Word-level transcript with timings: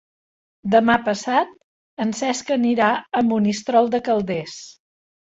Demà 0.75 0.93
passat 1.09 1.51
en 2.05 2.13
Cesc 2.19 2.49
anirà 2.55 2.87
a 3.21 3.23
Monistrol 3.27 3.91
de 3.97 4.01
Calders. 4.09 4.57